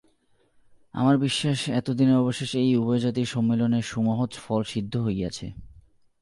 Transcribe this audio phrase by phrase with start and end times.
[0.93, 5.47] আমার বিশ্বাস, এতদিনে অবশেষে এই উভয় জাতির সম্মিলনের সুমহৎ ফল সিদ্ধ হইয়াছে।